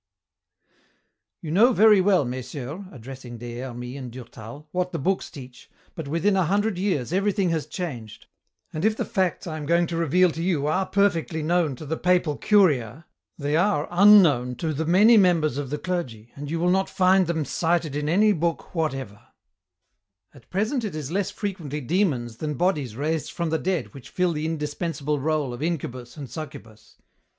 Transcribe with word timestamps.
"You 1.41 1.51
know 1.51 1.73
very 1.73 2.01
well, 2.01 2.25
messieurs," 2.25 2.85
addressing 2.91 3.37
Des 3.37 3.59
Hermies 3.59 3.99
and 3.99 4.11
Durtal, 4.11 4.67
"what 4.71 4.91
the 4.91 4.97
books 4.97 5.29
teach, 5.29 5.69
but 5.93 6.07
within 6.07 6.35
a 6.35 6.45
hundred 6.45 6.79
years 6.79 7.13
everything 7.13 7.51
has 7.51 7.67
changed, 7.67 8.25
and 8.73 8.83
if 8.83 8.97
the 8.97 9.05
facts 9.05 9.45
I 9.45 9.57
am 9.57 9.69
are 9.69 9.75
unknown 9.75 9.87
to 9.89 9.95
the 14.75 14.85
many 14.87 15.17
members 15.17 15.57
of 15.59 15.69
the 15.69 15.77
clergy, 15.77 16.31
and 16.35 16.49
you 16.49 16.59
will 16.59 16.71
not 16.71 16.89
find 16.89 17.27
them 17.27 17.45
cited 17.45 17.95
in 17.95 18.09
any 18.09 18.33
book 18.33 18.73
whatever. 18.73 19.21
"At 20.33 20.49
present 20.49 20.83
it 20.83 20.95
is 20.95 21.11
less 21.11 21.29
frequently 21.29 21.79
demons 21.79 22.37
than 22.37 22.55
bodies 22.55 22.95
raised 22.95 23.31
from 23.33 23.51
the 23.51 23.59
dead 23.59 23.93
which 23.93 24.09
fill 24.09 24.31
the 24.33 24.47
indispensable 24.47 25.19
rôle 25.19 25.53
of 25.53 25.61
incubus 25.61 26.17
and 26.17 26.27
succubus. 26.27 26.97